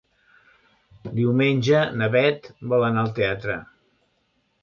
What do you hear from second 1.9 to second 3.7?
na Bet vol anar al teatre.